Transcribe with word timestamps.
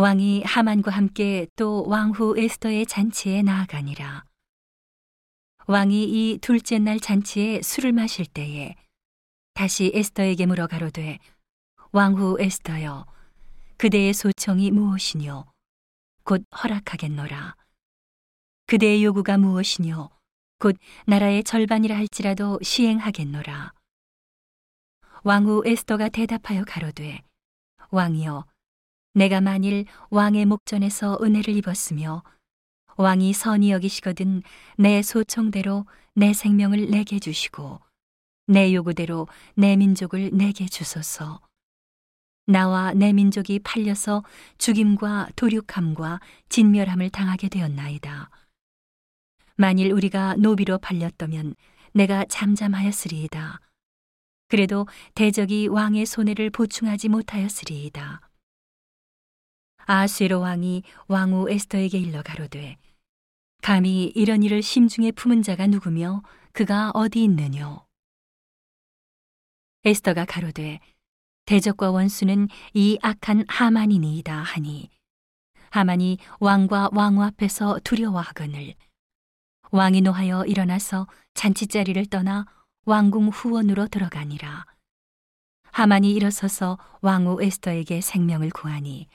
왕이 0.00 0.44
하만과 0.44 0.92
함께 0.92 1.48
또 1.56 1.84
왕후 1.88 2.38
에스더의 2.38 2.86
잔치에 2.86 3.42
나아가니라. 3.42 4.22
왕이 5.66 6.04
이 6.04 6.38
둘째 6.38 6.78
날 6.78 7.00
잔치에 7.00 7.62
술을 7.62 7.90
마실 7.90 8.24
때에 8.24 8.76
다시 9.54 9.90
에스더에게 9.92 10.46
물어 10.46 10.68
가로되 10.68 11.18
왕후 11.90 12.36
에스더여 12.38 13.06
그대의 13.76 14.14
소청이 14.14 14.70
무엇이뇨? 14.70 15.46
곧 16.22 16.44
허락하겠노라. 16.62 17.56
그대의 18.68 19.02
요구가 19.02 19.36
무엇이뇨? 19.36 20.10
곧 20.60 20.76
나라의 21.08 21.42
절반이라 21.42 21.96
할지라도 21.96 22.60
시행하겠노라. 22.62 23.72
왕후 25.24 25.64
에스더가 25.66 26.10
대답하여 26.10 26.62
가로되 26.64 27.20
왕이여 27.90 28.44
내가 29.14 29.40
만일 29.40 29.84
왕의 30.10 30.46
목전에서 30.46 31.18
은혜를 31.22 31.56
입었으며 31.56 32.22
왕이 32.96 33.32
선히 33.32 33.70
여기시거든 33.70 34.42
내 34.76 35.02
소청대로 35.02 35.86
내 36.14 36.32
생명을 36.32 36.90
내게 36.90 37.18
주시고 37.18 37.80
내 38.48 38.74
요구대로 38.74 39.28
내 39.54 39.76
민족을 39.76 40.30
내게 40.32 40.66
주소서. 40.66 41.40
나와 42.46 42.94
내 42.94 43.12
민족이 43.12 43.58
팔려서 43.58 44.24
죽임과 44.56 45.28
도륙함과 45.36 46.18
진멸함을 46.48 47.10
당하게 47.10 47.48
되었나이다. 47.50 48.30
만일 49.56 49.92
우리가 49.92 50.34
노비로 50.38 50.78
팔렸다면 50.78 51.54
내가 51.92 52.24
잠잠하였으리이다. 52.24 53.60
그래도 54.48 54.86
대적이 55.14 55.66
왕의 55.66 56.06
손해를 56.06 56.48
보충하지 56.50 57.10
못하였으리이다. 57.10 58.27
아수에로 59.90 60.40
왕이 60.40 60.82
왕후 61.06 61.50
에스더에게 61.50 61.98
일러 61.98 62.22
가로되 62.22 62.76
감히 63.62 64.12
이런 64.14 64.42
일을 64.42 64.62
심중에 64.62 65.12
품은 65.12 65.42
자가 65.42 65.66
누구며 65.66 66.22
그가 66.52 66.90
어디 66.92 67.24
있느뇨? 67.24 67.86
에스더가 69.84 70.26
가로되 70.26 70.78
대적과 71.46 71.90
원수는 71.90 72.48
이 72.74 72.98
악한 73.00 73.46
하만이니이다 73.48 74.36
하니 74.36 74.90
하만이 75.70 76.18
왕과 76.38 76.90
왕후 76.92 77.22
앞에서 77.22 77.80
두려워하거늘 77.82 78.74
왕이 79.70 80.02
노하여 80.02 80.44
일어나서 80.44 81.06
잔치자리를 81.32 82.04
떠나 82.06 82.44
왕궁 82.84 83.28
후원으로 83.28 83.88
들어가니라. 83.88 84.66
하만이 85.72 86.12
일어서서 86.12 86.78
왕후 87.00 87.42
에스더에게 87.42 88.02
생명을 88.02 88.50
구하니 88.50 89.08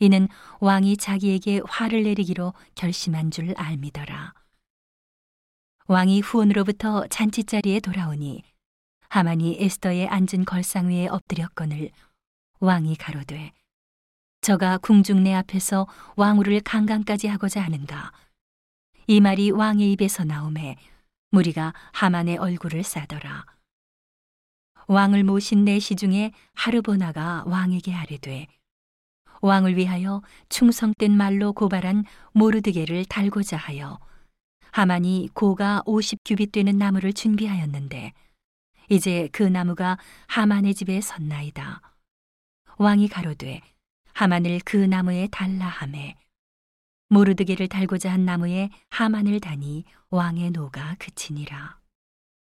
이는 0.00 0.28
왕이 0.60 0.96
자기에게 0.96 1.60
화를 1.68 2.02
내리기로 2.02 2.52
결심한 2.74 3.30
줄 3.30 3.54
알미더라. 3.56 4.34
왕이 5.86 6.20
후원으로부터 6.20 7.06
잔치자리에 7.08 7.80
돌아오니 7.80 8.42
하만이 9.08 9.58
에스더의 9.60 10.08
앉은 10.08 10.44
걸상 10.46 10.88
위에 10.88 11.08
엎드렸거늘 11.08 11.90
왕이 12.58 12.96
가로되 12.96 13.52
저가 14.40 14.78
궁중 14.78 15.22
내 15.22 15.34
앞에서 15.34 15.86
왕후를 16.16 16.60
강간까지 16.60 17.28
하고자 17.28 17.62
하는가 17.62 18.12
이 19.06 19.20
말이 19.20 19.50
왕의 19.50 19.92
입에서 19.92 20.24
나오매 20.24 20.76
무리가 21.30 21.74
하만의 21.92 22.38
얼굴을 22.38 22.82
싸더라 22.82 23.44
왕을 24.86 25.22
모신 25.22 25.64
내시 25.64 25.96
중에 25.96 26.32
하르보나가 26.54 27.44
왕에게 27.46 27.94
아뢰되 27.94 28.48
왕을 29.44 29.76
위하여 29.76 30.22
충성된 30.48 31.14
말로 31.14 31.52
고발한 31.52 32.04
모르드게를 32.32 33.04
달고자 33.04 33.58
하여 33.58 33.98
하만이 34.72 35.28
고가 35.34 35.82
50규빗 35.84 36.50
되는 36.50 36.78
나무를 36.78 37.12
준비하였는데 37.12 38.14
이제 38.88 39.28
그 39.32 39.42
나무가 39.42 39.98
하만의 40.28 40.74
집에 40.74 40.98
섰나이다. 41.02 41.82
왕이 42.78 43.08
가로되 43.08 43.60
하만을 44.14 44.60
그 44.64 44.78
나무에 44.78 45.28
달라 45.30 45.66
하매 45.66 46.16
모르드게를 47.10 47.68
달고자 47.68 48.10
한 48.10 48.24
나무에 48.24 48.70
하만을 48.88 49.40
다니 49.40 49.84
왕의 50.08 50.52
노가 50.52 50.96
그치니라. 50.98 51.83